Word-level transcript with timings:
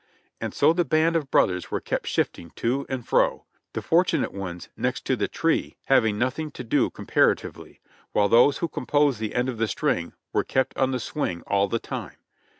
And 0.39 0.51
so 0.51 0.73
the 0.73 0.83
band 0.83 1.15
of 1.15 1.29
brothers 1.29 1.69
were 1.69 1.79
kept 1.79 2.07
shifting 2.07 2.49
to 2.55 2.87
and 2.89 3.07
fro; 3.07 3.45
the 3.73 3.83
fortunate 3.83 4.33
ones 4.33 4.67
next 4.75 5.05
to 5.05 5.15
the 5.15 5.27
tree 5.27 5.75
having 5.85 6.17
nothing 6.17 6.49
to 6.53 6.63
do 6.63 6.89
comparatively, 6.89 7.81
while 8.11 8.27
those 8.27 8.57
who 8.57 8.67
composed 8.67 9.19
the 9.19 9.35
end 9.35 9.47
of 9.47 9.59
the 9.59 9.67
string 9.67 10.13
were 10.33 10.43
kept 10.43 10.75
on 10.75 10.89
the 10.89 10.99
swing 10.99 11.43
all 11.45 11.67
the 11.67 11.77
time. 11.77 12.15